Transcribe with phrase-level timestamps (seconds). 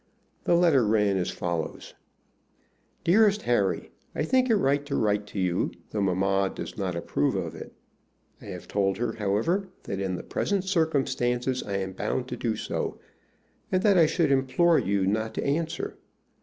[0.45, 1.93] The letter ran as follows:
[3.03, 7.35] "DEAREST HARRY, I think it right to write to you, though mamma does not approve
[7.35, 7.71] of it.
[8.41, 12.55] I have told her, however, that in the present circumstances I am bound to do
[12.55, 12.97] so,
[13.71, 15.97] and that I should implore you not to answer.